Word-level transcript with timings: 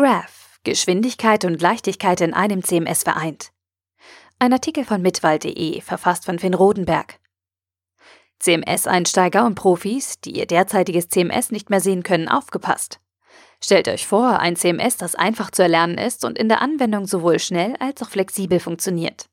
Graph, 0.00 0.58
Geschwindigkeit 0.64 1.44
und 1.44 1.60
Leichtigkeit 1.60 2.22
in 2.22 2.32
einem 2.32 2.64
CMS 2.64 3.02
vereint. 3.02 3.50
Ein 4.38 4.54
Artikel 4.54 4.82
von 4.82 5.02
mitwald.de, 5.02 5.82
verfasst 5.82 6.24
von 6.24 6.38
Finn 6.38 6.54
Rodenberg. 6.54 7.20
CMS-Einsteiger 8.38 9.44
und 9.44 9.56
Profis, 9.56 10.18
die 10.22 10.30
ihr 10.38 10.46
derzeitiges 10.46 11.10
CMS 11.10 11.50
nicht 11.50 11.68
mehr 11.68 11.82
sehen 11.82 12.02
können, 12.02 12.28
aufgepasst. 12.28 12.98
Stellt 13.62 13.88
euch 13.88 14.06
vor, 14.06 14.38
ein 14.38 14.56
CMS, 14.56 14.96
das 14.96 15.16
einfach 15.16 15.50
zu 15.50 15.60
erlernen 15.60 15.98
ist 15.98 16.24
und 16.24 16.38
in 16.38 16.48
der 16.48 16.62
Anwendung 16.62 17.06
sowohl 17.06 17.38
schnell 17.38 17.76
als 17.78 18.02
auch 18.02 18.08
flexibel 18.08 18.58
funktioniert. 18.58 19.26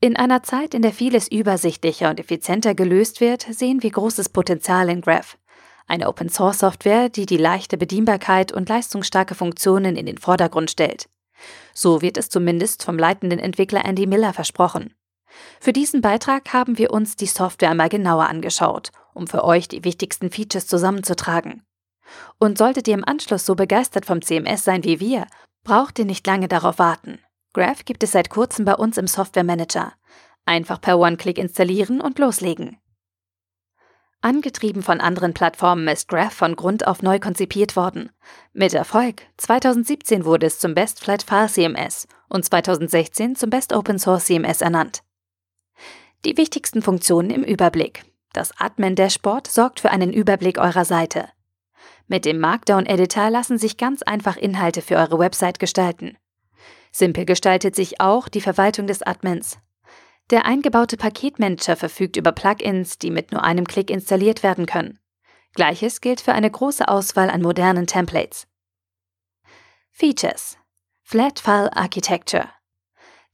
In 0.00 0.16
einer 0.16 0.42
Zeit, 0.42 0.74
in 0.74 0.82
der 0.82 0.92
vieles 0.92 1.30
übersichtlicher 1.30 2.10
und 2.10 2.18
effizienter 2.18 2.74
gelöst 2.74 3.20
wird, 3.20 3.42
sehen 3.42 3.84
wir 3.84 3.90
großes 3.92 4.30
Potenzial 4.30 4.88
in 4.88 5.00
Graph. 5.00 5.38
Eine 5.86 6.08
Open-Source-Software, 6.08 7.08
die 7.08 7.26
die 7.26 7.36
leichte 7.36 7.76
Bedienbarkeit 7.76 8.52
und 8.52 8.68
leistungsstarke 8.68 9.34
Funktionen 9.34 9.96
in 9.96 10.06
den 10.06 10.18
Vordergrund 10.18 10.70
stellt. 10.70 11.08
So 11.74 12.02
wird 12.02 12.16
es 12.16 12.28
zumindest 12.28 12.82
vom 12.82 12.98
leitenden 12.98 13.38
Entwickler 13.38 13.84
Andy 13.84 14.06
Miller 14.06 14.32
versprochen. 14.32 14.94
Für 15.60 15.72
diesen 15.72 16.00
Beitrag 16.00 16.52
haben 16.52 16.78
wir 16.78 16.90
uns 16.92 17.16
die 17.16 17.26
Software 17.26 17.70
einmal 17.70 17.88
genauer 17.88 18.26
angeschaut, 18.26 18.90
um 19.14 19.26
für 19.26 19.44
euch 19.44 19.68
die 19.68 19.84
wichtigsten 19.84 20.30
Features 20.30 20.66
zusammenzutragen. 20.66 21.62
Und 22.38 22.58
solltet 22.58 22.88
ihr 22.88 22.94
im 22.94 23.04
Anschluss 23.04 23.44
so 23.44 23.54
begeistert 23.54 24.06
vom 24.06 24.22
CMS 24.22 24.64
sein 24.64 24.84
wie 24.84 25.00
wir, 25.00 25.26
braucht 25.64 25.98
ihr 25.98 26.04
nicht 26.04 26.26
lange 26.26 26.48
darauf 26.48 26.78
warten. 26.78 27.18
Graph 27.52 27.84
gibt 27.84 28.02
es 28.02 28.12
seit 28.12 28.30
kurzem 28.30 28.64
bei 28.64 28.74
uns 28.74 28.98
im 28.98 29.06
Software 29.06 29.44
Manager. 29.44 29.92
Einfach 30.44 30.80
per 30.80 30.98
One-Click 30.98 31.38
installieren 31.38 32.00
und 32.00 32.18
loslegen. 32.18 32.78
Angetrieben 34.22 34.82
von 34.82 35.00
anderen 35.00 35.34
Plattformen 35.34 35.86
ist 35.88 36.08
Graph 36.08 36.34
von 36.34 36.56
Grund 36.56 36.86
auf 36.86 37.02
neu 37.02 37.20
konzipiert 37.20 37.76
worden. 37.76 38.10
Mit 38.52 38.74
Erfolg. 38.74 39.22
2017 39.36 40.24
wurde 40.24 40.46
es 40.46 40.58
zum 40.58 40.74
Best 40.74 41.00
Flat 41.04 41.22
File 41.22 41.48
CMS 41.48 42.08
und 42.28 42.44
2016 42.44 43.36
zum 43.36 43.50
Best 43.50 43.72
Open 43.72 43.98
Source 43.98 44.24
CMS 44.24 44.62
ernannt. 44.62 45.02
Die 46.24 46.36
wichtigsten 46.36 46.82
Funktionen 46.82 47.30
im 47.30 47.44
Überblick. 47.44 48.04
Das 48.32 48.52
Admin-Dashboard 48.58 49.46
sorgt 49.46 49.80
für 49.80 49.90
einen 49.90 50.12
Überblick 50.12 50.58
eurer 50.58 50.84
Seite. 50.84 51.28
Mit 52.08 52.24
dem 52.24 52.38
Markdown-Editor 52.38 53.30
lassen 53.30 53.58
sich 53.58 53.76
ganz 53.76 54.02
einfach 54.02 54.36
Inhalte 54.36 54.82
für 54.82 54.96
eure 54.96 55.18
Website 55.18 55.58
gestalten. 55.58 56.16
Simpel 56.90 57.26
gestaltet 57.26 57.76
sich 57.76 58.00
auch 58.00 58.28
die 58.28 58.40
Verwaltung 58.40 58.86
des 58.86 59.02
Admins. 59.02 59.58
Der 60.30 60.44
eingebaute 60.44 60.96
Paketmanager 60.96 61.76
verfügt 61.76 62.16
über 62.16 62.32
Plugins, 62.32 62.98
die 62.98 63.10
mit 63.10 63.30
nur 63.30 63.44
einem 63.44 63.66
Klick 63.66 63.90
installiert 63.90 64.42
werden 64.42 64.66
können. 64.66 64.98
Gleiches 65.54 66.00
gilt 66.00 66.20
für 66.20 66.32
eine 66.32 66.50
große 66.50 66.88
Auswahl 66.88 67.30
an 67.30 67.42
modernen 67.42 67.86
Templates. 67.86 68.48
Features 69.92 70.58
Flat 71.02 71.38
File 71.38 71.70
Architecture 71.72 72.50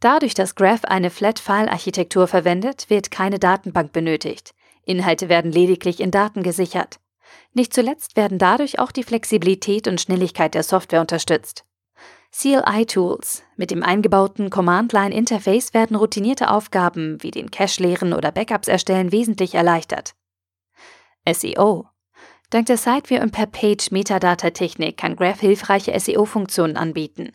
Dadurch, 0.01 0.35
dass 0.35 0.55
Graph 0.55 0.85
eine 0.85 1.11
Flat 1.11 1.39
File 1.39 1.71
Architektur 1.71 2.29
verwendet, 2.29 2.91
wird 2.91 3.11
keine 3.11 3.39
Datenbank 3.39 3.93
benötigt. 3.93 4.53
Inhalte 4.85 5.29
werden 5.29 5.51
lediglich 5.51 6.01
in 6.01 6.11
Daten 6.11 6.43
gesichert. 6.43 7.01
Nicht 7.55 7.73
zuletzt 7.73 8.17
werden 8.17 8.39
dadurch 8.39 8.79
auch 8.79 8.93
die 8.93 9.05
Flexibilität 9.05 9.89
und 9.89 10.01
Schnelligkeit 10.01 10.55
der 10.55 10.63
Software 10.63 11.01
unterstützt. 11.01 11.65
CLI-Tools. 12.35 13.43
Mit 13.57 13.71
dem 13.71 13.83
eingebauten 13.83 14.49
Command-Line-Interface 14.49 15.75
werden 15.75 15.97
routinierte 15.97 16.51
Aufgaben 16.51 17.23
wie 17.23 17.31
den 17.31 17.51
Cache 17.51 17.83
leeren 17.83 18.15
oder 18.15 18.33
Backups 18.33 18.69
erstellen 18.69 19.13
wesentlich 19.13 19.55
erleichtert. 19.55 20.15
SEO. 21.31 21.89
Dank 22.51 22.67
der 22.67 22.79
Siteview 22.79 23.21
und 23.21 23.33
Per-Page-Metadata-Technik 23.33 24.97
kann 24.97 25.17
Graph 25.17 25.41
hilfreiche 25.41 25.99
SEO-Funktionen 25.99 26.77
anbieten. 26.77 27.33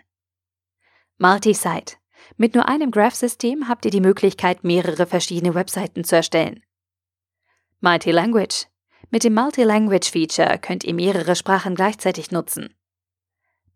Multisite. 1.20 1.96
Mit 2.36 2.56
nur 2.56 2.68
einem 2.68 2.92
Graph-System 2.92 3.68
habt 3.68 3.86
ihr 3.86 3.92
die 3.92 4.02
Möglichkeit, 4.02 4.64
mehrere 4.64 5.06
verschiedene 5.06 5.56
Webseiten 5.56 6.04
zu 6.04 6.16
erstellen. 6.16 6.64
Multi-Language. 7.82 8.66
Mit 9.10 9.24
dem 9.24 9.36
Multi-Language-Feature 9.36 10.58
könnt 10.58 10.84
ihr 10.84 10.94
mehrere 10.94 11.36
Sprachen 11.36 11.76
gleichzeitig 11.76 12.32
nutzen. 12.32 12.77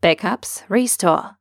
Backups, 0.01 0.63
Restore. 0.67 1.35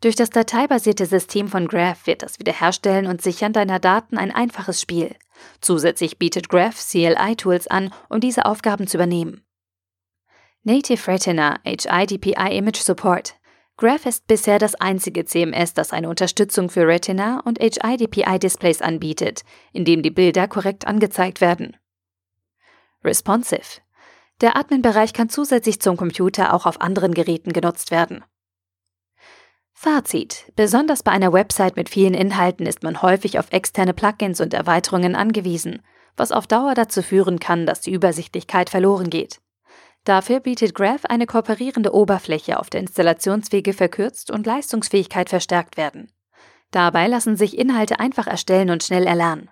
Durch 0.00 0.14
das 0.14 0.30
dateibasierte 0.30 1.04
System 1.04 1.48
von 1.48 1.66
Graph 1.66 2.06
wird 2.06 2.22
das 2.22 2.38
Wiederherstellen 2.38 3.08
und 3.08 3.20
Sichern 3.20 3.52
deiner 3.52 3.80
Daten 3.80 4.16
ein 4.16 4.30
einfaches 4.30 4.80
Spiel. 4.80 5.16
Zusätzlich 5.60 6.16
bietet 6.16 6.48
Graph 6.48 6.78
CLI-Tools 6.78 7.66
an, 7.66 7.92
um 8.08 8.20
diese 8.20 8.46
Aufgaben 8.46 8.86
zu 8.86 8.98
übernehmen. 8.98 9.44
Native 10.62 11.08
Retina 11.08 11.58
HIDPI 11.64 12.56
Image 12.56 12.78
Support. 12.78 13.34
Graph 13.76 14.06
ist 14.06 14.28
bisher 14.28 14.60
das 14.60 14.76
einzige 14.76 15.24
CMS, 15.24 15.74
das 15.74 15.92
eine 15.92 16.08
Unterstützung 16.08 16.70
für 16.70 16.86
Retina 16.86 17.40
und 17.40 17.58
HIDPI-Displays 17.58 18.80
anbietet, 18.80 19.42
in 19.72 19.84
dem 19.84 20.02
die 20.02 20.12
Bilder 20.12 20.46
korrekt 20.46 20.86
angezeigt 20.86 21.40
werden. 21.40 21.76
Responsive. 23.02 23.80
Der 24.40 24.56
Admin-Bereich 24.56 25.12
kann 25.12 25.28
zusätzlich 25.28 25.80
zum 25.80 25.96
Computer 25.96 26.54
auch 26.54 26.66
auf 26.66 26.80
anderen 26.80 27.12
Geräten 27.12 27.52
genutzt 27.52 27.90
werden. 27.90 28.24
Fazit. 29.72 30.52
Besonders 30.56 31.02
bei 31.02 31.12
einer 31.12 31.32
Website 31.32 31.76
mit 31.76 31.88
vielen 31.88 32.14
Inhalten 32.14 32.66
ist 32.66 32.82
man 32.82 33.00
häufig 33.02 33.38
auf 33.38 33.52
externe 33.52 33.94
Plugins 33.94 34.40
und 34.40 34.54
Erweiterungen 34.54 35.14
angewiesen, 35.14 35.82
was 36.16 36.32
auf 36.32 36.46
Dauer 36.46 36.74
dazu 36.74 37.02
führen 37.02 37.38
kann, 37.38 37.64
dass 37.64 37.80
die 37.80 37.92
Übersichtlichkeit 37.92 38.70
verloren 38.70 39.08
geht. 39.08 39.40
Dafür 40.04 40.40
bietet 40.40 40.74
Graph 40.74 41.04
eine 41.04 41.26
kooperierende 41.26 41.94
Oberfläche, 41.94 42.58
auf 42.58 42.70
der 42.70 42.80
Installationswege 42.80 43.72
verkürzt 43.72 44.30
und 44.30 44.46
Leistungsfähigkeit 44.46 45.28
verstärkt 45.28 45.76
werden. 45.76 46.10
Dabei 46.70 47.06
lassen 47.06 47.36
sich 47.36 47.56
Inhalte 47.56 48.00
einfach 48.00 48.26
erstellen 48.26 48.70
und 48.70 48.82
schnell 48.82 49.06
erlernen. 49.06 49.50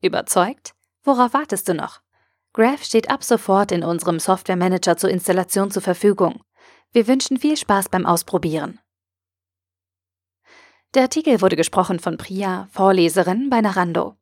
Überzeugt? 0.00 0.74
Worauf 1.02 1.34
wartest 1.34 1.68
du 1.68 1.74
noch? 1.74 2.00
Graph 2.56 2.84
steht 2.84 3.10
ab 3.10 3.22
sofort 3.22 3.70
in 3.70 3.84
unserem 3.84 4.18
Software 4.18 4.56
Manager 4.56 4.96
zur 4.96 5.10
Installation 5.10 5.70
zur 5.70 5.82
Verfügung. 5.82 6.42
Wir 6.90 7.06
wünschen 7.06 7.36
viel 7.36 7.54
Spaß 7.54 7.90
beim 7.90 8.06
Ausprobieren. 8.06 8.80
Der 10.94 11.02
Artikel 11.02 11.42
wurde 11.42 11.54
gesprochen 11.54 11.98
von 11.98 12.16
Priya, 12.16 12.66
Vorleserin 12.72 13.50
bei 13.50 13.60
Narando. 13.60 14.16